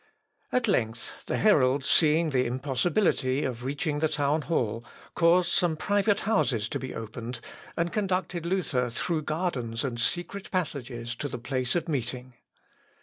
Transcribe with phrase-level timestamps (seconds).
[0.51, 6.21] At length, the herald seeing the impossibility of reaching the town hall caused some private
[6.21, 7.39] houses to be opened,
[7.77, 12.33] and conducted Luther through gardens and secret passages to the place of meeting.